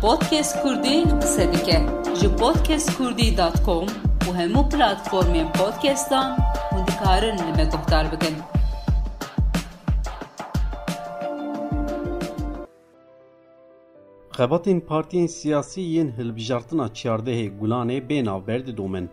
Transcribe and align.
podcast 0.00 0.62
kurdî 0.62 1.04
qise 1.20 1.52
dike 1.52 1.78
ji 2.20 2.28
podcastkurdî.com 2.36 3.86
û 4.28 4.30
hemû 4.40 4.62
platformên 4.72 5.48
podcastan 5.52 6.28
hûn 6.70 6.86
dikarin 6.86 7.38
li 7.38 7.52
me 7.58 7.64
guhdar 7.72 8.12
bikin. 8.12 8.34
Xebatên 14.38 14.80
partiyên 14.80 15.26
siyasî 15.26 15.80
yên 15.80 16.08
hilbijartina 16.18 16.86
çardehê 16.86 17.58
Gulanê 17.60 18.08
bênavber 18.08 18.66
didomin. 18.66 19.10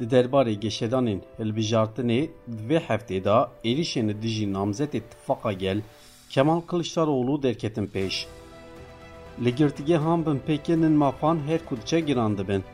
Di 0.00 0.04
derbarê 0.04 0.52
geşedanên 0.52 1.20
hilbijartinê 1.38 2.20
di 2.52 2.62
vê 2.68 2.78
heftê 2.88 3.24
de 3.24 3.38
êrişên 3.64 4.08
li 4.08 4.22
dijî 4.22 4.46
namzetê 4.52 5.00
Tifaka 5.10 5.52
Gel 5.52 5.80
Kemal 6.30 6.60
Kılıçdaroğlu 6.60 7.42
derketin 7.42 7.86
pêş. 7.86 8.26
Li 9.44 9.54
girtîgehan 9.54 10.26
bin 10.26 10.38
pêkênên 10.48 10.94
mafan 10.96 11.38
her 11.46 11.64
ku 11.64 11.76
diçe 11.76 12.00
giran 12.00 12.38
dibin. 12.38 12.64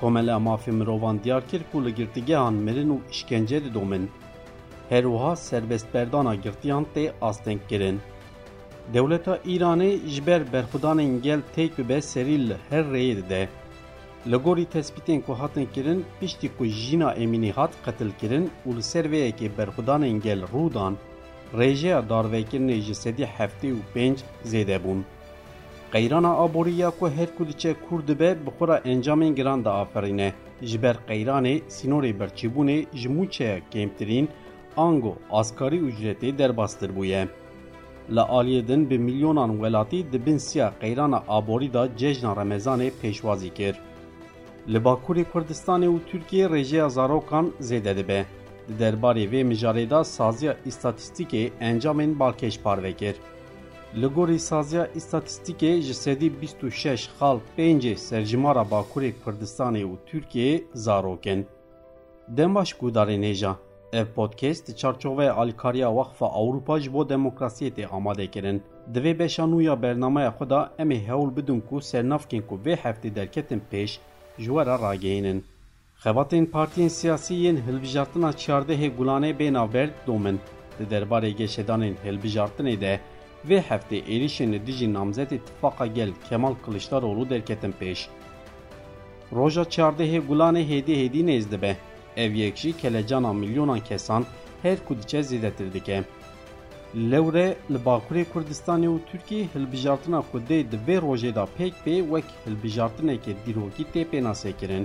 Komela 0.00 0.36
mafê 0.36 0.70
mirovan 0.70 1.24
diyar 1.24 1.48
kir 1.48 1.62
ku 1.72 1.84
li 1.84 1.94
girtîgehan 1.94 2.54
mirin 2.54 2.90
û 2.90 2.98
işkence 3.10 3.64
didomin. 3.64 4.10
Her 4.88 5.02
wiha 5.02 5.36
serbestberdana 5.36 6.34
girtiyan 6.34 6.86
tê 6.94 7.12
asteng 7.20 7.60
kirin. 7.68 8.00
Dewleta 8.94 9.36
Îranê 9.36 10.06
ji 10.08 10.26
ber 10.26 10.42
berxudanên 10.52 11.22
gel 11.22 11.40
têk 11.56 11.70
bibe 11.78 12.00
serî 12.00 12.48
li 12.48 12.56
her 12.70 12.84
rêyê 12.84 13.16
dide. 13.16 13.48
Li 14.30 14.36
gorî 14.36 14.64
tespîtên 14.64 15.20
ku 15.20 15.34
hatin 15.34 15.66
kirin 15.74 16.04
piştî 16.20 16.48
ku 16.58 16.64
jîna 16.64 17.12
Emînî 17.12 17.52
hat 17.52 17.72
qetilkirin 17.84 18.50
û 18.66 18.76
li 18.76 18.82
ser 18.82 19.04
vê 19.04 19.20
yekê 19.28 19.48
berxudanên 19.58 20.20
gel 20.20 20.40
rûdan, 20.52 20.94
rêjeya 21.54 22.08
darvekirinê 22.08 22.80
ji 22.80 22.94
sedî 22.94 23.24
heftê 23.38 23.72
û. 23.72 25.02
قیران 25.96 26.24
آبوریا 26.24 26.90
که 27.00 27.06
هر 27.06 27.26
کدیچه 27.38 27.76
کرد 27.90 28.18
به 28.18 28.34
بخورا 28.34 28.76
انجام 28.84 29.34
گران 29.34 29.62
دا 29.62 29.72
آفرینه 29.72 30.34
جبر 30.62 30.92
قیران 30.92 31.60
سینوری 31.68 32.12
برچیبونه 32.12 32.76
جموچه 33.00 33.62
کمترین 33.72 34.28
آنگو 34.76 35.14
آسکاری 35.30 35.78
اجرتی 35.88 36.32
در 36.32 36.52
باستر 36.52 36.90
بویه 36.96 37.28
لآلیدن 38.08 38.84
به 38.84 38.96
میلیونان 38.96 39.50
ولاتی 39.60 40.02
دبین 40.02 40.38
سیا 40.38 40.70
قیران 40.80 41.14
آبوری 41.14 41.68
دا 41.68 41.88
ججن 41.88 42.28
رمزان 42.28 42.90
پیشوازی 42.90 43.50
کرد 43.50 43.78
لباکوری 44.68 45.24
کردستان 45.34 45.86
و 45.86 45.98
ترکیه 45.98 46.48
رژه 46.48 46.88
زاروکان 46.88 47.52
زیده 47.58 47.94
ده 47.94 48.02
به 48.02 48.24
درباره 48.78 49.26
و 49.26 49.46
مجاره 49.46 49.86
دا 49.86 50.02
سازی 50.02 50.48
استاتیستیک 50.48 51.52
انجام 51.60 52.14
بالکش 52.14 52.58
پاروه 52.58 52.92
Ji 53.96 55.94
sedî 55.94 56.28
bîst 56.40 56.60
û 56.64 56.70
şeş 56.70 57.02
xalq 57.18 57.44
pêncê 57.56 57.96
serjimara 57.96 58.64
Bakurê 58.72 59.12
Kurdistanê 59.24 59.84
û 59.84 59.94
Tirkiyeyê 60.06 60.64
zarokin. 60.74 61.46
Dembaş 62.28 62.72
gudarê 62.72 63.16
nêja 63.24 63.54
Ev 63.92 64.06
podcast 64.06 64.78
çarçoveya 64.78 65.34
alîkariya 65.34 65.88
Waxfa 65.88 66.26
Ewropa 66.26 66.80
ji 66.80 66.92
bo 66.92 67.02
demokrasiyê 67.02 67.70
tê 67.70 67.86
amade 67.86 68.26
kirin. 68.26 68.62
Di 68.94 68.98
vê 68.98 69.18
beşa 69.18 69.42
nû 69.42 69.62
ya 69.62 69.82
bernameya 69.82 70.30
xwe 70.30 70.50
da 70.50 70.72
em 70.78 70.90
ê 70.90 71.06
hewl 71.06 71.36
bidin 71.36 71.60
ku 71.60 71.76
sernavkên 71.80 72.42
ku 72.48 72.60
vê 72.64 72.76
heftê 72.76 73.14
derketin 73.14 73.62
pêş 73.72 73.90
ji 74.38 74.50
we 74.56 74.66
re 74.66 74.78
ragihînin. 74.82 75.44
Xebatên 76.04 76.46
partiyên 76.46 76.88
siyasî 76.88 77.34
yên 77.34 77.56
hilbijartina 77.56 78.30
çardehê 78.30 78.96
Gulanê 78.96 79.38
bênavber 79.38 79.88
domin. 80.06 80.40
Di 80.78 80.84
derbarê 80.94 81.30
geşedanên 81.30 81.94
vê 83.48 83.58
heftê 83.68 83.98
êrişên 84.14 84.52
li 84.52 84.66
dijî 84.66 84.86
namzetê 84.86 85.38
Gel 85.94 86.10
Kemal 86.28 86.54
Kılıçdaroğlu 86.64 87.30
derketin 87.30 87.74
pêş. 87.80 88.06
Roja 89.32 89.62
çardehê 89.62 90.20
Gulanê 90.28 90.62
hêdî 90.70 90.94
hêdî 91.02 91.22
nêz 91.26 91.50
dibe. 91.50 91.76
Ev 92.16 92.32
yek 92.32 92.56
jî 92.56 92.76
kelecana 92.76 93.32
milyonan 93.32 93.80
kesan 93.80 94.24
her 94.62 94.84
ku 94.84 94.98
diçe 94.98 95.20
zêdetir 95.20 95.72
dike. 95.72 96.04
Lewre 96.94 97.56
li 97.70 97.78
Bakurê 97.86 98.24
Kurdistanê 98.24 98.88
û 98.88 98.98
Tirkiyê 99.08 99.44
hilbijartina 99.54 100.22
Kurdê 100.32 100.70
di 100.70 100.78
vê 100.86 100.96
rojê 100.98 101.34
da 101.34 101.48
pêk 101.58 101.72
pê 101.86 101.96
wek 102.12 102.24
hilbijartinekê 102.46 103.32
dîrokî 103.46 103.84
tê 103.94 104.04
pênasekirin. 104.10 104.84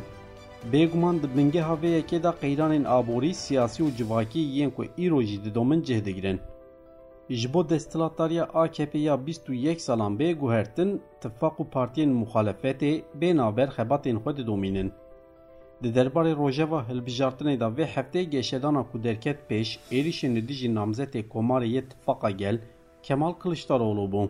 Bêguman 0.74 1.24
di 1.24 1.38
bingeha 1.38 1.74
vê 1.74 1.90
yekê 2.00 2.24
da 2.24 2.36
qeyranên 2.42 2.86
aborî, 2.88 3.34
siyasî 3.34 3.84
û 3.84 3.96
civakî 3.98 4.40
yên 4.40 4.70
ku 4.72 4.84
îro 4.98 5.22
jî 5.22 5.44
didomin 5.46 5.82
cih 5.84 6.06
digirin. 6.06 6.40
Ji 7.32 7.54
bo 7.54 7.70
desthilatdariya 7.70 8.44
AKP 8.44 9.00
ya 9.00 9.16
bîst 9.28 9.50
û 9.50 9.54
yek 9.54 9.82
salan 9.82 10.14
bê 10.20 10.34
guhertin, 10.34 11.02
tifaq 11.22 11.56
û 11.62 11.64
partiyên 11.76 12.12
muxalefetê 12.22 13.02
bênaber 13.22 13.70
xebatên 13.78 14.18
xwe 14.24 14.38
didomînin. 14.38 14.92
Di 15.84 15.90
derbarê 15.96 16.34
rojeva 16.42 16.80
hilbijartinê 16.90 17.60
da 17.60 17.68
vê 17.78 17.86
heftê 17.96 18.22
geşedana 18.22 18.84
ku 18.92 19.04
derket 19.04 19.40
pêş 19.50 19.80
êrişên 19.92 20.36
li 20.36 20.48
dijî 20.48 20.70
namzetê 20.70 21.28
Komarê 21.28 22.34
Gel 22.38 22.58
Kemal 23.04 23.34
Kılıçdaroğlu 23.34 24.06
bû. 24.14 24.30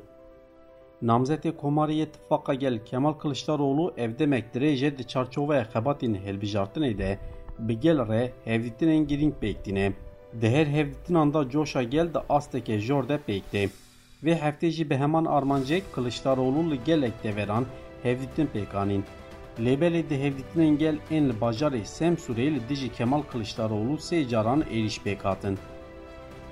Namzetê 1.03 1.51
Komarê 1.61 1.93
yê 2.01 2.05
Tifaka 2.05 2.53
Gel 2.53 2.85
Kemal 2.85 3.13
Kılıçdaroğlu 3.13 3.93
ev 3.97 4.19
demek 4.19 4.45
dirêje 4.55 4.97
di 4.97 5.07
çarçoveya 5.07 5.63
xebatên 5.63 6.13
hilbijartinê 6.25 6.97
de 6.97 7.19
bi 7.59 7.79
gel 7.79 8.07
re 8.07 8.31
hevdîtinên 8.45 9.07
girîng 9.07 9.33
pêktîne. 9.41 9.93
Di 10.39 10.49
her 10.49 10.67
hevdîtinan 10.67 11.33
da 11.33 11.49
coşa 11.49 11.83
gel 11.83 12.09
asteke 12.29 12.79
de 12.79 13.19
pêkte. 13.27 13.69
Vê 14.23 14.33
heftê 14.39 14.69
jî 14.69 14.89
bi 14.89 14.95
heman 14.95 15.25
armancek 15.25 15.83
Kılıçdaroğlu 15.93 16.71
li 16.71 16.79
gelek 16.85 17.23
deveran 17.23 17.65
hevdîtin 18.03 18.49
pêkanîn. 18.53 19.01
Lebelê 19.59 20.09
di 20.09 20.15
hevdîtinên 20.15 20.77
gel 20.77 20.97
ên 21.11 21.29
li 21.29 21.33
bajarê 21.41 21.81
Semsûrê 21.85 22.55
li 22.55 22.61
dijî 22.69 22.89
Kemal 22.89 23.21
Kılıçdaroğlu 23.21 23.95
sê 23.95 24.27
caran 24.27 24.61
êriş 24.61 24.99
pêk 25.05 25.21
hatin. 25.23 25.59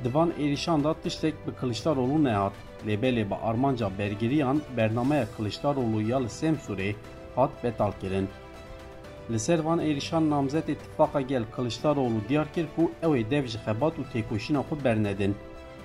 Divan 0.03 0.31
êrişan 0.39 0.83
da 0.83 0.93
tiştek 0.93 1.47
bi 1.47 1.51
Kılıçdaroğlu 1.51 2.23
nehat. 2.23 2.53
Lebelê 2.87 3.29
bi 3.29 3.35
armanca 3.35 3.89
bergiriyan 3.97 4.61
bernameya 4.77 5.27
Kılıçdaroğlu 5.37 6.01
ya 6.01 6.19
li 6.19 6.27
Semsûrê 6.27 6.95
hat 7.35 7.63
betal 7.63 7.91
kirin. 8.01 8.27
Li 9.31 9.39
ser 9.39 9.59
van 9.59 9.79
êrişan 9.79 10.29
namzetê 10.29 10.75
Tifaka 10.75 11.21
Gel 11.21 11.43
Kılıçdaroğlu 11.55 12.21
diyar 12.29 12.53
kir 12.53 12.65
ku 12.75 12.91
ew 13.03 13.19
ê 13.21 13.31
dev 13.31 13.45
ji 13.45 13.57
xebat 13.65 13.93
û 13.99 14.03
têkoşîna 14.13 14.61
xwe 14.67 14.83
bernedin 14.83 15.35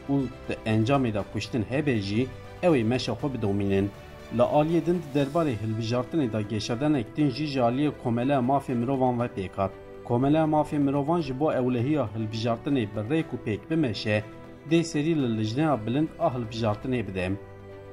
û 0.08 0.14
di 0.48 0.54
encamê 0.66 1.14
da 1.14 1.24
kuştin 1.32 1.64
hebe 1.70 1.98
jî 1.98 2.26
ew 2.62 2.78
ê 2.80 2.84
meşa 2.84 3.12
xwe 3.12 3.34
bidomînin. 3.34 3.90
Li 4.38 4.42
aliyê 4.42 4.86
din 4.86 5.02
di 5.02 5.18
derbarê 5.18 5.54
hilbijartinê 5.62 6.32
da 6.32 6.40
geşedenek 6.40 7.16
din 7.16 7.30
jî 7.30 7.46
ji 7.46 7.60
aliyê 7.60 7.90
komeleya 8.02 8.40
mafê 8.40 8.74
mirovan 8.74 9.20
ve 9.20 9.26
pêkat. 9.36 9.70
Komeleya 10.04 10.44
mafê 10.44 10.78
mirovan 10.78 11.20
ji 11.20 11.40
bo 11.40 11.52
ewlehiya 11.52 12.08
hilbijartinê 12.16 12.84
bi 12.94 13.00
rêk 13.10 13.28
û 13.34 13.36
pêk 13.46 13.60
bimeşe, 13.70 14.24
dê. 14.70 14.80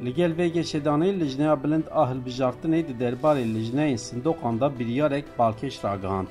Li 0.06 0.14
gel 0.14 0.32
vê 0.32 0.48
geşedanê 0.48 1.20
lijneya 1.20 1.64
bilind 1.64 1.84
a 1.92 2.12
hilbijartinê 2.12 2.88
di 2.88 2.94
derbarê 3.04 3.46
lijneyên 3.56 3.96
sindoqan 3.96 4.60
da 4.60 4.80
biryarek 4.80 5.26
balkêş 5.40 5.84
ragihand. 5.84 6.28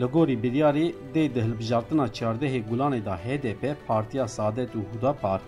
Li 0.00 0.04
gorî 0.04 0.36
biryarê 0.42 0.92
dê 1.14 1.34
di 1.34 1.40
hilbijartina 1.42 2.06
çardehê 2.06 2.60
Gulanê 2.68 3.04
da 3.04 3.16
HDP, 3.16 3.76
Partiya 3.86 4.28
Saadet 4.28 4.74
û 4.74 4.80
Hudapar 4.92 5.40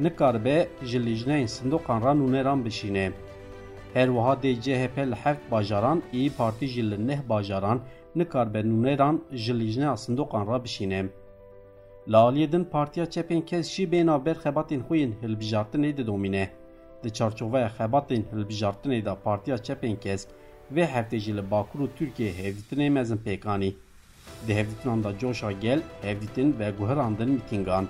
nikaribe 0.00 0.68
ji 0.84 0.98
lijneyên 1.06 1.46
sindoqan 1.46 2.02
ra 2.02 2.12
nûneran 2.14 2.64
bişîne. 2.64 3.12
Her 3.94 4.06
wiha 4.06 4.34
dê 4.42 4.60
CHP 4.60 4.98
li 4.98 5.14
heft 5.14 5.50
bajaran, 5.50 6.02
İyi 6.12 6.30
Parti 6.30 6.66
jî 6.66 6.90
li 6.90 7.06
neh 7.06 7.28
bajaran 7.28 7.80
nikaribe 8.14 8.60
nûneran 8.60 9.20
ji 9.32 9.60
lijneya 9.60 9.96
sindoqan 9.96 10.46
ra 10.46 10.64
bişîne. 10.64 11.06
Li 12.08 12.16
aliyê 12.16 12.52
din 12.52 12.64
Partiya 12.64 13.06
Çepên 13.06 13.44
Kes 13.44 13.74
jî 13.74 13.84
bênavber 13.92 14.34
xebatên 14.34 14.80
xwe 14.80 14.96
yên 14.98 15.12
hilbijartinê 15.22 15.96
didomîne. 15.96 16.61
Di 17.04 17.12
çarçoveya 17.12 17.70
xebatên 17.78 18.24
hilbijartinê 18.32 19.04
da 19.04 19.14
Partiya 19.24 19.56
Çepên 19.56 20.00
Kes 20.00 20.26
vê 20.74 20.84
heftê 20.84 21.18
jî 21.18 21.36
li 21.36 21.50
Bakur 21.50 21.80
û 21.80 21.88
Tirkiye 21.98 22.32
hevdîtinê 22.32 22.90
mezin 22.90 23.16
pêkanî. 23.16 23.72
Di 24.46 24.54
hevdîtinan 24.54 25.04
da 25.04 25.18
coşa 25.18 25.52
gel, 25.52 25.80
hevdîtin 26.02 26.58
ve 26.58 26.70
guheran 26.78 27.18
din 27.18 27.30
mîtîngan. 27.30 27.86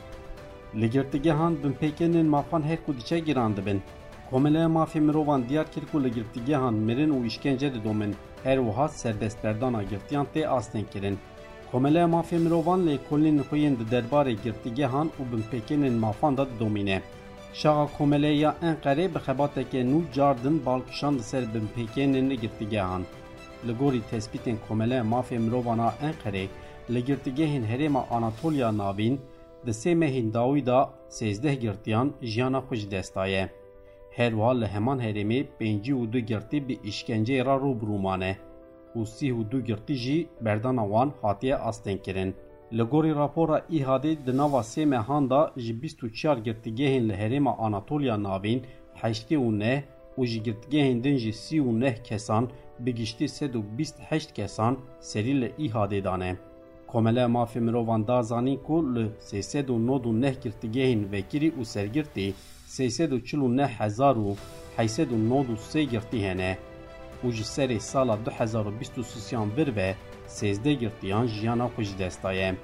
Li 0.81 0.91
girtîgehan 0.91 1.56
bin 1.64 1.73
pêkenên 1.73 2.26
mafan 2.26 2.62
her 2.62 2.87
ku 2.87 2.97
diçe 2.97 3.19
giran 3.19 3.56
dibin. 3.56 3.82
Komeleya 4.31 4.67
mafê 4.67 5.00
mirovan 5.00 5.49
diyar 5.49 5.73
kir 5.73 5.82
ku 5.93 6.05
li 6.05 6.12
girtîgehan 6.12 6.75
mirin 6.75 7.11
û 7.11 7.26
îşkence 7.26 7.75
didomin. 7.75 8.15
Her 8.44 8.56
wiha 8.56 8.88
serbestberdana 8.88 9.82
girtiyan 9.82 10.26
tê 10.35 10.47
asteng 10.47 10.91
kirin. 10.93 11.19
Komeleya 11.73 12.06
mafê 12.06 12.38
mirovan 12.38 12.81
lêkolîn 12.87 13.38
xwe 13.43 13.58
yên 13.58 13.76
di 13.79 13.85
derbarê 13.94 14.35
girtîgehan 14.44 15.08
û 15.20 15.23
bin 15.32 15.43
pêkenên 15.53 15.99
mafan 15.99 16.37
da 16.37 16.47
didomîne. 16.50 17.03
Şaxa 17.61 17.87
Komeleya 17.99 18.51
Enqerê 18.69 19.15
bi 19.15 19.19
xebateke 19.27 19.81
nû 19.91 20.01
car 20.15 20.45
din 20.45 20.67
balkişan 20.67 21.15
li 21.19 21.23
ser 21.23 21.45
bin 21.55 21.67
pêkenên 21.75 22.31
li 22.31 22.37
girtîgehan. 22.41 23.03
Li 23.67 23.73
gorî 23.81 24.01
tespîtên 24.11 24.57
Komeleya 24.69 25.03
mafê 25.03 25.39
mirovana 25.39 25.89
Enqerê 26.09 26.47
li 26.93 27.05
girtîgehên 27.09 27.65
herêma 27.73 28.03
Anatolya 28.11 28.69
navîn 28.79 29.21
di 29.67 29.71
sê 29.71 29.93
mehên 30.01 30.33
dawî 30.35 30.67
da 30.67 30.91
sêzdeh 31.11 31.55
girtiyan 31.65 32.13
jiyana 32.23 32.61
xwe 32.67 32.77
ji 32.77 32.91
dest 32.91 33.15
daye. 33.17 33.45
هەروە 34.19 34.51
لە 34.61 34.67
هەمان 34.75 34.99
هەرێمێ 35.07 35.41
پێنجی 35.59 35.95
و 36.01 36.05
دو 36.13 36.21
گرتی 36.31 36.61
bi 36.69 36.75
îşkenceyê 36.91 37.41
ra 37.47 37.57
rûbirûmane 37.65 38.33
û 38.99 39.01
sîh 39.15 39.33
û 39.39 39.41
du 39.51 39.59
girtî 39.69 39.97
jî 40.05 40.19
berdana 40.45 40.85
wan 40.93 41.09
hatiye 41.23 41.57
astênkirin. 41.71 42.31
Ji 42.73 42.79
bîst 45.83 45.99
û 46.05 46.13
çar 46.19 46.37
girtîgehên 46.47 47.05
li 47.09 47.15
herêma 47.23 47.53
Anatolya 47.67 48.17
navîn 48.23 48.61
heştê 49.03 49.37
û 49.47 49.49
neh 49.63 49.81
û 50.19 50.27
ji 50.31 50.39
girtîgehên 50.47 51.05
din 51.05 51.17
jî 51.23 51.33
sî 51.33 51.59
û 51.69 51.81
neh 51.81 51.97
kesan 52.09 52.45
bi 52.85 52.95
giştî 52.95 53.29
sed 53.29 53.55
û 53.55 53.63
bîst 53.79 53.97
heşt 54.09 54.33
kesan 54.39 54.75
serî 55.01 55.35
li 55.41 55.49
îhadê 55.65 56.05
dane. 56.05 56.37
Komele 56.87 57.25
mafê 57.37 57.61
mirovan 57.67 58.03
da 58.09 58.23
zanîn 58.23 58.59
ku 58.67 58.77
li 58.95 59.07
sêsed 59.29 59.67
û 59.75 59.77
nod 59.89 60.05
û 60.11 60.13
neh 60.23 60.35
girtîgehên 60.43 61.01
vekirî 61.13 61.51
û 61.61 61.63
sergirtî 61.75 62.29
sêsed 62.77 63.11
û 63.17 63.19
çil 63.27 63.41
û 63.47 63.49
neh 63.59 63.73
hezar 63.81 64.17
û 64.17 64.31
heysed 64.77 65.11
û 65.17 65.19
nod 65.31 65.47
û 65.55 65.57
sê 65.71 65.83
girtî 65.93 66.21
hene 66.29 66.53
û 67.25 67.33
ji 67.33 67.45
serê 67.45 67.81
sala 67.81 68.19
2023yan 68.27 69.57
vir 69.57 69.77
ve 69.77 69.95
sêzdeh 70.29 70.79
girtiyan 70.79 71.27
jiyana 71.27 71.67
xwe 71.67 71.85
ji 71.85 71.99
dest 71.99 72.23
daye. 72.23 72.55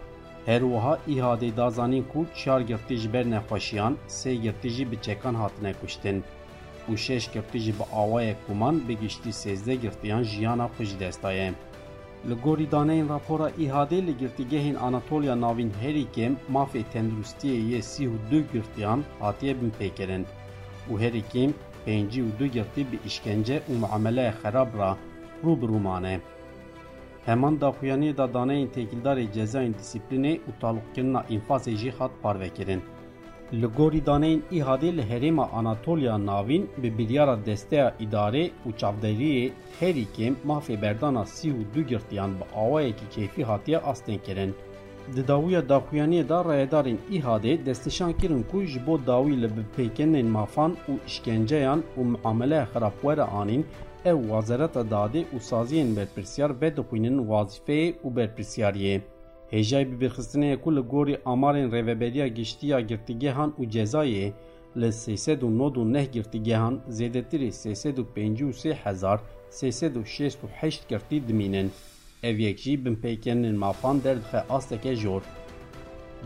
Herwiha 0.46 0.98
îhadê 1.08 1.56
da 1.56 1.70
zanîn 1.70 2.04
ku 2.12 2.26
çar 2.36 2.60
girtî 2.60 2.96
ji 2.96 3.12
ber 3.12 3.30
nexweşiyan, 3.30 3.96
sê 4.08 4.32
girtî 4.34 4.68
jî 4.68 4.90
bi 4.90 5.02
çekan 5.02 5.34
hatine 5.34 5.72
kuştin 5.80 6.24
û 6.90 6.96
şeş 6.96 7.24
girtî 7.34 7.58
jî 7.58 7.72
bi 7.78 7.84
awayek 7.92 8.36
kuman 8.46 8.88
bi 8.88 9.00
giştî 9.00 9.30
sêzdeh 9.42 9.80
girtiyan 9.84 10.22
jiyana 10.22 10.66
xwe 10.66 10.84
ji 10.84 11.00
dest 11.00 11.22
daye. 11.22 11.52
Li 12.28 12.34
gorî 12.44 12.70
daneyên 12.70 13.08
rapora 13.08 13.48
îhadê 13.50 14.06
li 14.06 14.14
girtîgehên 14.20 14.76
Anatolya 14.76 15.40
navîn 15.40 15.72
herî 15.82 16.06
kêm 16.16 16.34
mafê 16.52 16.82
tendurustiyê 16.92 17.58
yê 17.70 17.82
sîh 17.82 18.08
û 18.08 18.16
du 18.30 18.40
girtiyan 18.52 19.04
hatiye 19.20 19.56
girtî 22.54 22.82
bi 22.92 22.98
îşkence 23.08 23.56
û 23.70 23.72
muameleya 23.82 24.34
xerab 24.42 24.70
ra 24.78 24.90
rûbirûmane. 25.44 26.20
Heman 27.26 27.54
daxuyaniyê 27.60 28.16
da 28.16 28.26
daneyên 28.34 28.68
têkildarê 28.76 29.24
cezayên 29.36 29.74
dîsîplînê 29.78 30.34
û 30.48 30.50
talûkkirina 30.60 31.22
înfasê 31.34 31.72
jî 31.80 31.90
hat 31.98 32.10
parvekirin. 32.22 32.82
Li 33.60 33.66
gorî 33.78 34.00
daneyên 34.06 34.40
îhadê 34.58 34.90
li 34.96 35.04
herêma 35.10 35.46
Anatolya 35.58 36.26
navîn 36.26 36.64
bi 36.82 36.98
biryara 36.98 37.46
desteya 37.46 37.94
îdarê 38.04 38.44
û 38.66 38.68
çavderiyê 38.80 39.50
herî 39.80 40.06
kêm 40.16 40.34
mafê 40.48 40.82
berdana 40.82 41.24
sî 41.26 41.48
û 41.58 41.60
du 41.74 41.82
girtiyan 41.90 42.30
bi 42.38 42.44
awayekî 42.62 43.06
keyfî 43.14 43.44
hatiye 43.44 43.78
astênkirin. 43.78 44.52
د 45.16 45.18
داوی 45.28 45.52
یا 45.52 45.60
داخوانی 45.72 46.18
ادارې 46.22 46.54
درې 46.54 46.70
درین 46.72 46.96
احادیه 47.16 47.60
د 47.66 47.68
ستنې 47.78 47.92
شان 47.98 48.10
کېن 48.20 48.42
کوی 48.50 48.66
داوی 49.10 49.36
لپاره 49.44 49.70
پیکن 49.76 50.10
نن 50.14 50.28
مافان 50.34 50.74
او 50.86 50.96
ایشکنجهان 51.06 51.84
او 51.96 52.04
عامله 52.30 52.60
خراب 52.72 52.96
وره 53.04 53.26
انې 53.40 53.58
او 54.10 54.18
وزارت 54.32 54.76
د 54.78 54.90
دادي 54.90 55.22
استاذین 55.38 55.94
به 55.98 56.04
پرسیار 56.16 56.54
به 56.60 56.68
د 56.78 56.86
وظیفه 57.32 57.80
او 58.02 58.14
به 58.18 58.24
پرسیارې 58.36 59.00
هيجایبې 59.54 59.96
برخې 60.02 60.36
نه 60.42 60.60
کله 60.64 60.86
ګوري 60.92 61.14
امارن 61.34 61.66
رېوبالیا 61.74 62.26
گشتي 62.38 62.66
یا 62.72 62.78
ګټي 62.90 63.14
او 63.58 63.62
جزای 63.76 64.32
لس 64.80 64.94
سیسدو 65.06 65.46
مودو 65.58 65.82
نه 65.94 66.02
ګټي 66.14 66.40
گهان 66.48 66.74
زیدت 66.98 67.30
دمینن. 71.28 71.68
Ev 72.22 72.38
yek 72.38 72.58
jî 72.58 72.74
binpêkenên 72.84 73.56
mafan 73.56 74.04
derdixe 74.04 74.40
asteke 74.50 74.96
jor. 74.96 75.22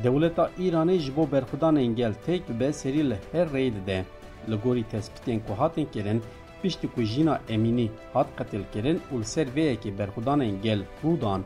Dewleta 0.04 0.50
Îranê 0.58 0.98
ji 0.98 1.16
bo 1.16 1.24
berxudanên 1.32 1.94
gel 1.96 2.14
têk 2.26 2.40
bibe 2.48 2.72
serî 2.72 3.10
li 3.10 3.16
her 3.32 3.46
rêyê 3.46 3.72
dide. 3.76 4.04
Li 4.50 4.56
gorî 4.64 4.84
tespîtên 4.92 5.40
ku 5.46 5.52
hatin 5.60 5.86
kirin, 5.92 6.22
piştî 6.62 6.88
ku 6.94 7.02
jîna 7.02 7.40
Emînî 7.48 7.90
hat 8.12 8.28
qetilkirin 8.38 8.98
û 9.12 9.20
li 9.20 9.24
ser 9.24 9.46
vê 9.56 9.64
yekê 9.72 9.90
berxudanên 9.98 10.54
gel 10.62 10.80
rûdan, 11.04 11.40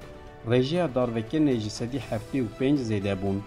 rêjeya 0.50 0.86
darvekirinê 0.94 1.56
ji 1.62 1.70
sedî 1.70 1.98
heftê 2.08 2.38
û 2.44 2.48
pênc 2.58 2.78
zêde 2.90 3.14
bûn. 3.22 3.38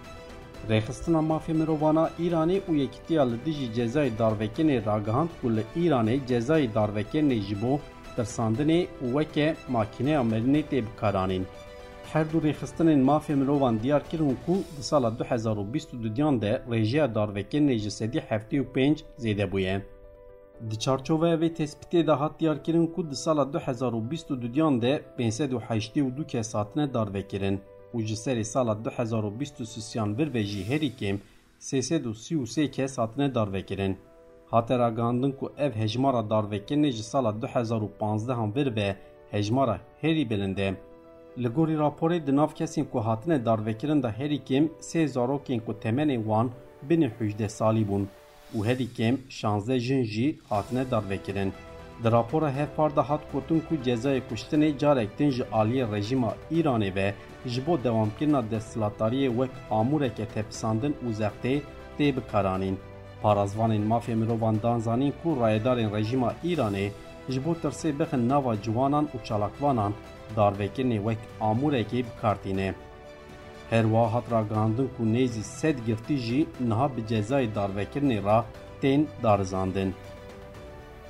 Rêxistina 0.69 1.21
mafê 1.31 1.53
mirovana 1.53 2.09
Îranê 2.25 2.57
û 2.69 2.71
yekîtiya 2.75 3.23
li 3.31 3.37
dijî 3.45 3.67
cezayê 3.77 4.11
darvekirinê 4.21 4.85
ragihand 4.85 5.29
ku 5.41 5.47
li 5.55 5.63
Îranê 5.83 6.15
cezayê 6.29 6.67
darvekirinê 6.73 7.39
ji 7.47 7.61
bo 7.61 7.79
tirsandinê 8.19 8.81
û 9.03 9.05
weke 9.15 9.47
makîneya 9.75 10.21
merînê 10.31 10.63
tê 10.69 10.79
bikaranîn. 10.87 11.45
Her 12.13 12.25
du 12.31 12.37
rêxistinên 12.47 13.01
mafê 13.09 13.35
mirovan 13.35 13.75
diyar 13.83 14.03
kirin 14.09 14.37
ku 14.45 14.55
di 14.77 14.83
sala 14.83 15.09
2022 15.19 16.41
de 16.41 16.61
rêjeya 16.71 17.15
darvekirinê 17.15 17.77
ji 17.77 17.91
sedî 17.91 18.19
heftê 18.29 18.57
û 18.63 18.65
pênc 18.75 18.97
zêde 19.17 19.51
bûye. 19.51 19.81
Di 20.69 20.79
çarçoveya 20.79 21.35
vê 21.35 21.53
tespîtê 21.53 22.07
de 22.07 22.11
hat 22.11 22.39
diyarkirin 22.39 22.87
ku 22.87 23.09
di 23.09 23.15
sala 23.15 23.43
2022 23.53 24.81
de 24.81 25.01
582 25.17 26.27
kes 26.27 26.55
hatine 26.55 26.93
darvekirin 26.93 27.59
û 27.93 28.01
ji 28.03 28.13
serê 28.13 28.43
sala 28.43 28.71
2023yan 28.71 30.17
vir 30.17 30.33
ve 30.33 30.43
jî 30.43 30.63
herî 30.69 30.91
kêm 30.95 31.17
333 31.59 32.71
kes 32.71 32.97
hatine 32.97 33.35
darvekirin. 33.35 33.97
Hate 34.51 34.79
ragihandin 34.79 35.31
ku 35.31 35.51
ev 35.57 35.71
hejmara 35.71 36.29
darvekirinê 36.29 36.91
ji 36.91 37.03
sala 37.03 37.31
2015 37.41 38.55
vir 38.55 38.75
ve 38.75 38.95
hejmara 39.31 39.79
herî 40.01 40.29
bilind 40.29 40.57
e. 40.57 40.75
Li 41.37 41.47
gorî 41.47 42.27
di 42.27 42.35
nav 42.35 42.47
kesên 42.47 42.85
ku 42.91 42.99
hatine 43.05 43.45
darvekirin 43.45 44.03
da 44.03 44.11
herî 44.11 44.39
kêm 44.43 44.69
sê 44.81 45.07
zarokên 45.07 45.59
ku 45.65 45.71
temenê 45.71 46.15
wan 46.15 46.49
binê 46.89 47.09
18 47.21 47.51
salî 47.51 47.87
bûn 47.89 48.07
û 48.55 48.65
herî 48.65 48.87
kêm 48.97 49.17
16 49.43 49.79
jin 49.79 50.03
jî 50.03 50.39
hatine 50.49 50.91
darvekirin. 50.91 51.53
Di 52.03 52.11
rapora 52.11 52.55
hevpar 52.55 52.95
da 52.95 53.09
hat 53.09 53.21
gotin 53.33 53.59
ku 53.69 53.75
cezayê 53.75 54.21
kuştinê 54.29 54.77
carek 54.77 55.19
din 55.19 55.29
ji 55.29 55.43
aliyê 55.43 55.91
rejîma 55.95 56.33
Îranê 56.51 56.95
ve 56.95 57.13
ji 57.45 57.67
bo 57.67 57.83
dewamkirina 57.83 58.43
desthilatdariyê 58.51 59.29
wek 59.29 59.51
amûreke 59.71 60.25
tepîsandin 60.25 60.95
û 61.05 61.13
zextê. 61.13 61.61
Parazvanên 63.23 63.83
mafê 63.91 64.15
mirovan 64.15 64.55
dan 64.63 64.79
zanîn 64.79 65.13
ku 65.23 65.29
rayedarên 65.41 65.93
rejîma 65.95 66.33
Îranê 66.43 66.89
ji 67.29 67.45
bo 67.45 67.51
tirsê 67.61 67.99
bixin 67.99 68.29
nava 68.29 68.61
ciwanan 68.63 69.05
û 69.15 69.17
çalakvanan 69.27 69.93
darvekirinê 70.35 70.97
wek 71.05 71.17
amûrekê 71.41 71.99
bikartîne. 72.07 72.73
Herwa 73.69 74.13
hat 74.13 74.31
ragihandin 74.31 74.89
ku 74.97 75.03
nêzî 75.03 75.43
sed 75.43 75.77
girtî 75.87 76.17
jî 76.17 76.47
niha 76.69 76.87
bi 76.97 77.01
cezayê 77.01 77.53
darvekirinê 77.55 78.23
ra 78.23 78.45
tên 78.81 79.07
darizandin. 79.23 79.93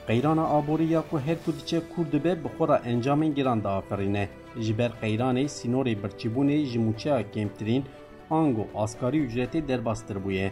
Qeyrana 0.07 0.45
aborî 0.57 0.85
ya 0.85 1.01
ku 1.09 1.19
her 1.19 1.37
ku 1.45 1.51
diçe 1.57 1.79
kûr 1.91 2.11
dibe 2.11 2.43
bi 2.43 2.47
xwe 2.55 2.67
ra 2.67 2.77
encamên 2.91 3.35
giran 3.35 3.63
diafirîne. 3.63 4.29
Ji 4.59 4.77
ber 4.77 4.91
qeyranê 5.01 5.45
sînorê 5.57 5.93
birçîbûnê 6.03 6.65
ji 6.65 6.79
mûçeya 6.79 7.23
kêmtirîn 7.33 7.83
ango 8.29 8.67
askarî 8.75 9.17
ücretê 9.27 9.67
derbastir 9.67 10.17
bûye. 10.25 10.51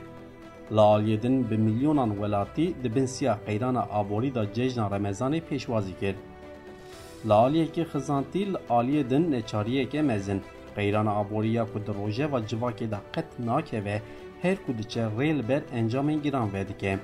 Li 0.72 0.80
aliyê 0.80 1.22
din 1.22 1.50
bi 1.50 1.58
milyonan 1.58 2.10
welatî 2.10 2.84
di 2.84 2.96
bin 2.96 3.06
siya 3.06 3.40
qeyrana 3.46 3.88
aborî 3.92 4.36
da 4.36 4.54
cejna 4.54 4.86
Remezanê 4.88 5.42
pêşwazî 5.50 6.00
kir. 6.00 6.16
Li 7.26 7.34
aliyekê 7.34 7.84
xizantî 7.92 8.54
li 8.54 8.58
aliyê 8.70 9.10
din 9.10 9.32
neçariyeke 9.32 10.02
mezin. 10.02 10.42
Qeyrana 10.76 11.12
aboriya 11.16 11.66
ku 11.66 11.80
di 11.86 11.92
rojeva 12.00 12.40
civakê 12.40 12.92
de 12.92 12.98
qet 13.14 13.30
nakeve 13.46 14.02
her 14.42 14.58
ku 14.66 14.78
diçe 14.78 15.04
rê 15.18 15.38
li 15.38 15.48
ber 15.50 15.62
encamên 15.74 16.22
giran 16.24 16.54
vedike. 16.54 17.00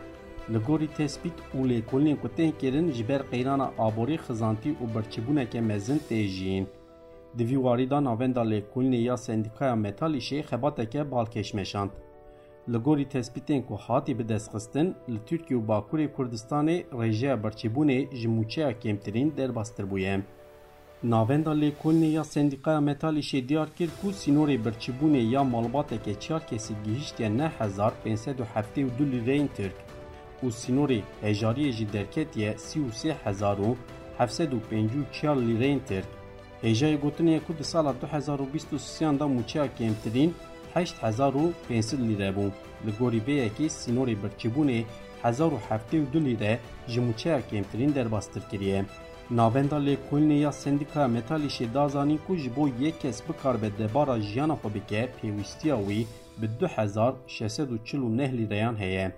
Li 0.53 0.58
gorî 0.58 0.88
tespît 0.88 1.38
û 1.58 1.60
lêkolînên 1.72 2.17
ku 2.22 2.29
tên 2.36 2.51
kirin 2.60 2.91
ji 2.91 3.08
ber 3.10 3.22
qeyrana 3.32 3.72
aborî 3.79 4.15
xizantî 4.15 4.72
û 4.82 4.86
birçîbûneke 4.96 5.62
mezin 5.62 6.00
tê 6.10 6.27
jiyîn. 6.27 6.65
Di 7.38 7.43
vî 7.50 7.55
warî 7.55 7.89
da 7.89 8.03
navenda 8.03 8.43
لګوري 12.67 13.05
تثبیتین 13.12 13.62
کو 13.67 13.75
هاتی 13.75 14.13
به 14.13 14.24
دستخستن 14.24 14.88
ل 15.13 15.15
ترکیه 15.27 15.58
او 15.58 15.63
باکوري 15.72 16.08
کوردستان 16.15 16.67
رژه 17.00 17.32
برچبونې 17.43 17.98
جموچه 18.22 18.65
کمترین 18.84 19.27
در 19.38 19.50
باستر 19.58 19.86
بویم 19.86 20.22
ناوند 21.03 21.50
لیکونی 21.50 22.08
یا 22.08 22.24
سندیقا 22.24 22.79
متالی 22.79 23.22
شی 23.29 23.41
دیار 23.50 23.67
کر 23.77 23.89
کو 24.01 24.08
سینور 24.22 24.50
برچبونې 24.65 25.22
یا 25.34 25.41
مالبات 25.43 25.89
کې 26.03 26.13
چار 26.25 26.41
کسی 26.50 26.74
گیشت 26.86 27.17
نه 27.22 27.48
1572 27.60 29.01
لیرین 29.13 29.48
ترک 29.55 29.77
او 30.41 30.48
سینور 30.62 30.91
هجاری 31.24 31.65
جی 31.77 31.86
درکت 31.98 32.29
یې 32.38 32.50
33754 32.67 35.36
لیرین 35.50 35.79
ترک 35.91 36.10
هجای 36.63 36.96
گوتنی 37.03 37.34
کو 37.46 37.51
د 37.60 37.62
سال 37.74 37.86
2023 38.08 39.17
دا 39.20 39.25
موچه 39.36 39.62
کمترین 39.77 40.32
8000 40.75 41.09
هزار 41.09 41.37
و 41.37 41.53
پینسد 41.67 42.01
لیره 42.01 42.31
بو. 42.31 42.51
لگوری 42.85 43.19
به 43.19 43.33
یکی 43.33 43.69
سینوری 43.69 44.15
برچبونی 44.15 44.85
هزار 45.23 45.53
و 45.53 45.59
لیره 46.13 46.59
جموچه 46.87 47.33
ها 47.33 47.41
کمترین 47.41 47.89
در 47.89 48.07
باستر 48.07 48.41
کریه. 48.51 48.85
ناوندا 49.31 49.77
لیکولنی 49.77 50.35
یا 50.35 50.51
سندیکا 50.51 51.07
متالیش 51.07 51.61
دازانی 51.61 52.19
که 52.27 52.35
جبو 52.35 52.69
یک 52.79 53.01
کس 53.01 53.21
بکار 53.21 53.57
به 53.57 53.69
دبارا 53.69 54.19
جیانا 54.19 54.55
خو 54.55 54.69
بکه 54.69 55.09
به 56.41 56.47
دو 56.47 56.67
هزار 56.67 57.15
هیه. 58.77 59.13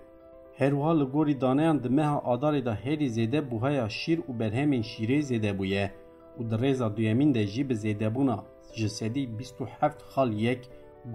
هروها 0.59 0.93
لگوری 0.93 1.33
دانهان 1.33 1.77
دمه 1.77 2.07
ها 2.07 2.17
آداری 2.17 2.61
دا 2.61 2.73
هری 2.73 3.09
زیده 3.09 3.41
بوهای 3.41 3.89
شیر 3.89 4.19
و 4.19 4.33
برهمین 4.33 4.81
شیره 4.81 5.21
زیده 5.21 5.53
بویه. 5.53 5.91
و 6.39 6.43
در 6.43 6.57
ریزا 6.57 6.89
دویمین 6.89 7.31
ده 7.31 7.45
جی 7.45 7.63
به 7.63 7.73
زیده 7.73 8.09
بونا. 8.09 8.43
جسدی 8.75 9.25
27 9.25 10.01
خال 10.01 10.33
یک 10.33 10.59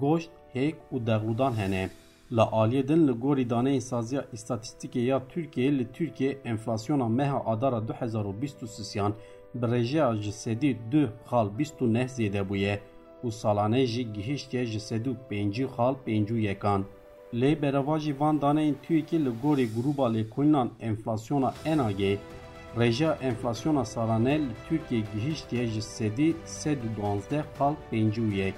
goşt, 0.01 0.31
hêk 0.55 0.75
û 0.93 1.07
dexûdan 1.07 1.55
hene. 1.61 1.91
Li 2.37 2.41
aliyê 2.41 2.89
din 2.89 3.09
li 3.09 3.13
gorî 3.13 3.51
daneyên 3.51 3.81
saziya 3.91 4.23
îstatîstîkê 4.37 4.99
ya 4.99 5.19
Tirkiyeyê 5.31 5.79
li 5.79 5.93
Tirkiye 5.93 6.39
enflasyona 6.45 7.09
meha 7.09 7.41
adara 7.47 7.77
2023yan 7.77 9.13
bi 9.55 9.67
rêjeya 9.67 10.23
ji 10.23 10.33
sedî 10.33 10.77
du 10.93 11.09
xal 11.31 11.49
bîst 11.59 11.79
û 11.83 11.93
neh 11.93 12.09
zêde 12.17 12.43
bûye 12.49 12.81
û 13.25 13.31
salane 13.31 13.87
jî 13.87 14.13
gihîştiye 14.13 14.65
ji 14.67 14.79
sedû 14.79 15.13
pêncî 15.31 15.67
xal 15.75 15.95
pêncû 16.07 16.37
yekan. 16.49 16.85
Lê 17.35 17.63
bereva 17.63 17.99
jî 17.99 18.21
van 18.21 18.37
daneyên 18.43 18.75
TÜİKê 18.85 19.19
li 19.25 19.33
gorî 19.43 19.67
enflasyona 20.81 21.55
NAG 21.79 22.01
Rêjeya 22.77 23.13
enflasyona 23.23 23.85
salane 23.85 24.39
li 24.39 24.53
Tirkiye 24.69 25.03
gihîştiye 25.13 25.67
ji 25.67 25.83
sedî 25.83 26.37
sed 26.45 26.79
û 28.19 28.35
yek. 28.35 28.55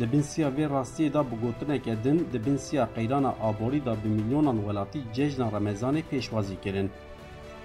د 0.00 0.10
بنسیا 0.10 0.48
وی 0.56 0.64
راستی 0.70 1.08
دا 1.14 1.22
بگوتنه 1.30 1.76
کدن 1.84 2.18
د 2.32 2.42
بنسیا 2.46 2.84
قیران 2.96 3.24
آبوری 3.50 3.80
دا 3.86 3.94
به 4.02 4.08
میلیونان 4.16 4.58
ولاتی 4.66 5.00
جشن 5.16 5.42
رمضان 5.54 5.96
پیشوازی 6.10 6.56
کرن 6.64 6.88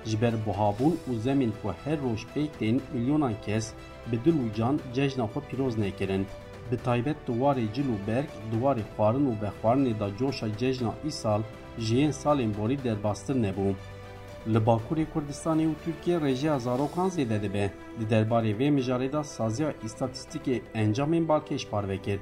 جبر 0.06 0.38
بهابون 0.46 0.94
و 1.10 1.18
زمین 1.26 1.52
کو 1.62 1.74
هر 1.84 1.96
روش 2.06 2.26
پیکتین 2.34 2.82
میلیونان 2.94 3.36
کس 3.48 3.74
به 4.12 4.18
دل 4.26 4.40
و 4.46 4.50
جان 4.60 4.80
جشن 4.94 5.26
خو 5.28 5.40
پیروز 5.40 5.80
نکرن 5.80 6.26
به 6.70 6.78
تایبت 6.78 7.26
دوار 7.26 7.62
جلو 7.76 7.98
برگ 8.08 8.30
دوار 8.52 8.82
خوارن 8.96 9.28
و 9.28 9.36
بخوارن 9.44 9.84
دا 9.84 10.10
جوشا 10.10 10.50
جشن 10.50 10.92
ایسال 11.04 11.42
جین 11.80 12.12
سالین 12.12 12.52
بوری 12.52 12.76
در 12.76 12.96
باستر 12.96 13.34
نبوم 13.34 13.76
Li 14.48 14.58
Bakurê 14.58 15.06
Kurdistanê 15.14 15.66
û 15.72 15.74
Tirkiye 15.86 16.18
rêjeya 16.18 16.60
zarokan 16.60 17.10
zêde 17.10 17.42
dibe. 17.42 17.72
Di 18.00 18.06
derbarê 18.14 18.54
vê 18.60 18.70
mijarê 18.78 19.12
da 19.12 19.24
saziya 19.24 19.74
îstatîstîkê 19.88 20.62
encamên 20.76 21.28
balkêş 21.28 21.70
parve 21.70 21.98
kir. 22.02 22.20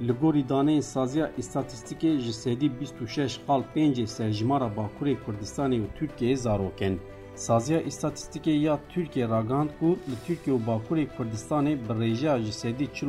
Li 0.00 0.12
gorî 0.12 0.48
daneyên 0.48 0.80
saziya 0.80 1.30
îstatîstîkê 1.38 2.18
ji 2.18 2.32
sedî 2.32 2.68
bîst 2.80 2.96
û 3.02 3.08
şeş 3.08 3.32
xal 3.46 3.62
pêncê 3.74 4.06
serjimara 4.06 4.70
Bakurê 4.78 5.16
Kurdistanê 5.24 5.78
û 5.84 5.86
Tirkiyeyê 5.98 6.36
zarokin. 6.36 7.00
Saziya 7.34 7.80
îstatîstîkê 7.80 8.50
ya 8.50 8.78
Tirkiye 8.94 9.28
ragihand 9.28 9.70
ku 9.80 9.90
li 10.10 10.16
Tirkiye 10.26 10.56
û 10.56 10.60
Bakurê 10.66 11.06
Kurdistanê 11.16 11.74
bi 11.88 11.92
rêjeya 12.02 12.42
ji 12.42 12.52
sedî 12.52 12.86
çil 12.94 13.08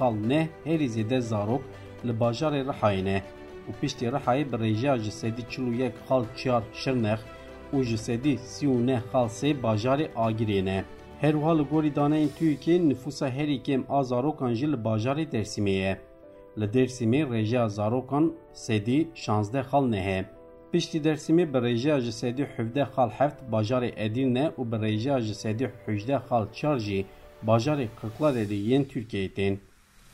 û 0.00 0.28
neh 0.28 0.46
herî 0.64 0.88
zêde 0.88 1.20
zarok 1.20 1.62
li 2.06 2.12
bajarê 2.20 2.60
Rihayê 2.70 3.04
ne 3.04 3.22
û 3.68 3.70
piştî 3.80 4.06
Rihayê 4.06 4.44
bi 4.52 4.56
rêjeya 4.64 4.98
ji 4.98 5.12
sedî 5.12 5.42
çil 5.50 5.62
û 5.62 5.74
yek 5.82 5.94
şirnex 6.74 7.20
û 7.76 7.78
ji 7.88 7.98
sedî 7.98 8.34
sî 8.52 8.66
û 8.74 8.76
neh 8.88 9.02
xal 9.12 9.28
sê 9.38 9.50
bajarê 9.64 10.06
Agirê 10.26 10.64
ne. 10.64 10.84
Herwiha 11.20 11.52
li 11.58 11.64
gorî 11.72 11.90
daneyên 11.98 12.30
TÜİKê 12.38 12.88
nüfusa 12.88 13.28
herî 13.30 13.58
kêm 13.66 13.82
a 13.88 14.02
zarokan 14.02 14.52
jî 14.58 14.66
li 14.72 14.78
bajarê 14.88 15.24
Dêrsimê 15.34 15.76
ye. 15.84 15.94
Li 16.60 16.66
Dêrsimê 16.74 17.20
rêjeya 17.34 17.68
zarokan 17.68 18.32
sedî 18.52 19.08
şazdeh 19.14 19.64
xal 19.70 19.86
nehe. 19.94 20.24
Piştî 20.72 20.98
Dêrsimê 21.06 21.44
bi 21.52 21.58
rêjeya 21.66 22.00
ji 22.00 22.12
sedî 22.12 22.44
hevdeh 22.56 22.88
xal 22.94 23.10
heft 23.10 23.38
bajarê 23.52 23.90
Edirne 24.04 24.46
û 24.58 24.62
bi 24.70 24.76
rêjeya 24.86 25.20
ji 25.20 25.34
sedî 25.34 25.66
hejdeh 25.86 26.20
xal 26.28 26.44
çar 26.52 26.78
jî 26.78 27.06
bajarê 27.46 27.86
Kırklareli 28.00 28.58
yên 28.70 28.84
Tirkiyeyê 28.84 29.34
tên. 29.34 29.54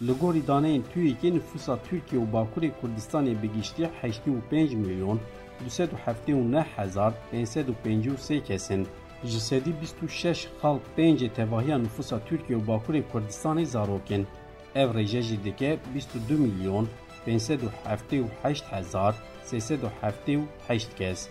Li 0.07 0.13
gorî 0.21 0.43
daneyên 0.51 0.83
TÜİKê 0.95 1.35
nüfusa 1.35 1.79
Tirkiye 1.87 2.23
û 2.23 2.27
Bakurê 2.33 2.71
Kurdistanê 2.81 3.43
bi 3.43 3.49
giştî 3.57 3.85
heştî 4.01 4.31
û 4.31 4.39
pênc 4.51 4.75
milyon 4.77 5.19
279,553 5.61 8.45
kesin. 8.45 8.87
Ji 9.25 9.41
sedî 9.41 9.81
bîst 9.81 10.03
û 10.03 10.09
şeş 10.09 10.49
xal 10.61 10.79
pêncê 10.97 11.29
tevahiya 11.29 11.79
nüfusa 11.79 12.21
Tirkiye 12.21 12.59
û 12.59 12.67
Bakurê 12.67 13.03
Kurdistanê 13.13 13.65
zarokin. 13.65 14.27
Ev 14.75 14.91
rêje 14.91 15.23
jî 15.23 15.45
dike 15.45 15.79
bîst 15.95 16.17
û 16.17 16.19
du 16.29 16.39
milyon 16.39 16.89
578 17.27 18.63
hezar 18.71 19.15
378 19.53 20.89
kes. 20.99 21.29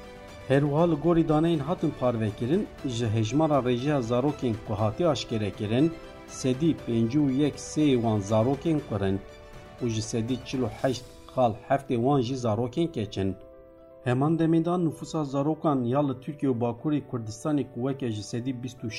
Herwiha 0.48 0.92
li 0.92 0.96
gorî 0.96 1.27
daneyên 1.27 1.60
hatin 1.60 1.94
parvekirin 2.00 2.68
ji 2.86 3.08
hejmara 3.08 3.60
rêjeya 3.60 4.01
zarokên 4.01 4.56
ku 4.68 4.80
hatiye 4.80 5.10
aşkêrekirin 5.10 5.92
sedî 6.27 6.75
pêncî 6.88 7.20
û 7.25 7.32
yek 7.32 7.56
sê 7.56 7.94
wan 7.94 8.20
zarokên 8.20 8.80
qirin 8.89 9.20
û 9.84 9.89
ji 9.89 10.01
sedî 10.01 10.38
çil 10.46 10.62
û 10.62 10.70
heşt 10.82 11.03
xal 11.36 11.53
heftê 11.70 11.96
wan 11.96 12.22
jî 12.22 12.36
zarokên. 12.36 13.34
Heman 14.04 14.40
demêdan 14.40 14.86
nüfusa 14.86 15.24
zarokan 15.24 15.84
ya 15.84 16.08
li 16.08 16.20
Tirkiye 16.22 16.52
û 16.52 16.60
Bakurê 16.60 17.02
Kurdistanê 17.12 17.64
ku 17.74 17.80
weke 17.88 18.12
ji 18.12 18.24
sedî 18.24 18.64
bîst 18.64 18.84
û 18.84 18.90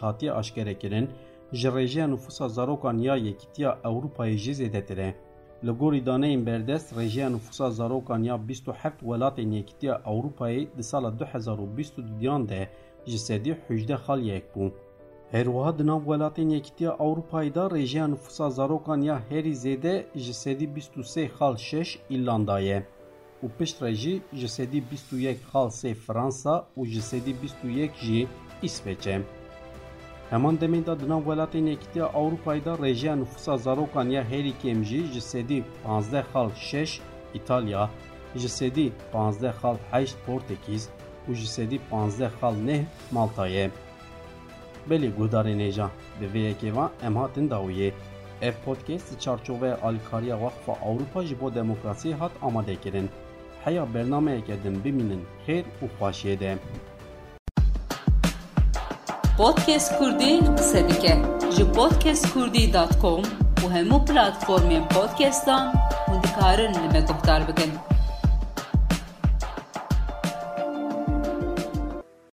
hatiye 0.00 0.32
aşkêrekirin 0.32 1.08
ji 1.52 1.68
rêjeya 1.68 2.10
nüfusa 2.10 2.48
zarokan 2.48 2.98
ya 2.98 3.16
Yekîtiya 3.16 3.78
Ewropayê 3.84 4.36
jî 4.36 4.52
zêdetir 4.52 5.00
e. 5.00 5.14
Li 5.64 6.46
berdest 6.46 6.92
rêjeya 6.92 7.32
nüfusa 7.32 7.70
zarokan 7.70 8.22
ya 8.22 8.48
bîst 8.48 8.68
û 8.68 8.72
heft 8.72 9.00
welatên 9.00 9.50
Yekîtiya 9.50 9.94
Ewropayê 10.06 10.68
di 10.76 10.82
sala 10.82 11.18
du 11.18 11.24
hezar 11.24 11.58
û 11.58 11.76
bîst 11.76 11.98
û 11.98 12.20
duyan 12.20 12.48
de 12.48 12.68
ji 13.06 13.18
sedî 13.18 13.56
hejde 13.68 13.94
xal 13.94 14.20
yek 14.20 14.44
bû. 14.56 14.72
Herwiha 15.30 15.78
di 15.78 15.86
nav 15.86 16.00
welatên 16.00 16.48
Yekîtiya 16.48 16.90
Ewropayê 16.90 17.54
da 17.54 17.66
rêjeya 17.66 18.10
nüfusa 18.10 18.50
zarokan 18.50 19.00
ya 19.00 19.20
herî 19.28 19.52
zêde 19.52 20.04
ji 20.14 20.34
sedî 20.34 20.76
bîst 20.76 20.96
û 20.96 21.00
sê. 21.02 21.24
Û 23.44 23.46
pişt 23.58 23.82
re 23.82 23.92
jî 24.02 24.14
ji 24.40 24.48
sedî 24.56 24.80
bîst 24.90 25.08
û 25.14 25.16
yek 25.26 25.38
xal 25.50 25.68
sê 25.80 25.90
Fransa 26.06 26.54
û 26.78 26.80
ji 26.92 27.02
sedî 27.10 27.32
bîst 27.42 27.60
û 27.66 27.68
yek 27.80 27.92
jî 28.06 28.20
İsveç 28.62 29.06
e. 29.06 29.16
Heman 30.30 30.56
demê 30.62 30.86
da 30.86 31.00
di 31.00 31.08
nav 31.08 31.22
welatên 31.28 31.66
Yekîtiya 31.72 32.06
Ewropayê 32.06 32.64
da 32.64 32.72
rêjeya 32.84 33.58
zarokan 33.58 34.08
ya 34.16 34.22
herî 34.24 34.52
kêm 34.62 34.80
jî 34.84 35.00
ji 35.12 35.20
sedî 35.20 35.64
panzdeh 35.84 36.24
xal 36.32 36.50
şeş 36.70 37.00
İtalya, 37.34 37.90
ji 38.36 38.48
sedî 38.48 38.92
panzdeh 39.12 39.54
xal 39.60 39.76
heşt 39.90 40.16
Portekîz 40.26 40.88
û 41.28 41.34
ji 41.34 41.48
sedî 41.56 41.78
panzdeh 41.90 42.32
xal 42.40 42.54
neh 42.68 42.82
Malta 43.12 43.46
ye. 43.46 43.70
Belê 44.90 45.08
guhdarên 45.18 45.60
hêja 45.66 45.88
bi 46.20 46.26
vê 46.32 46.40
yekê 46.50 46.70
ve 46.76 47.06
em 47.06 47.16
hatin 47.16 47.48
dawiyê. 47.48 47.92
Ev 48.42 48.54
podcast 48.64 49.20
çarçoveya 49.20 49.78
alîkariya 49.82 50.36
Waqfa 50.44 50.72
Ewropa 50.88 51.22
ji 51.22 51.40
bo 51.40 51.48
demokrasiyê 51.48 52.14
hat 52.14 52.32
amadekirin. 52.42 53.10
Heya 53.64 53.94
bernameyeke 53.94 54.64
din 54.64 54.84
bimînin 54.84 55.22
xêr 55.46 55.64
û 55.82 55.84
xweşiyê 55.98 56.40
de. 56.40 56.58
Podcast 59.38 59.98
Kurdî 59.98 60.32
qise 60.56 60.88
dike 60.88 61.14
ji 61.56 61.64
podcastkurdî.com 61.76 63.22
û 63.62 63.64
hemû 63.76 63.98
platformên 64.08 64.84
podcastan 64.94 65.64
hûn 66.06 66.22
dikarin 66.22 66.74
li 66.74 66.88
me 66.92 67.00
guhdar. 67.08 67.40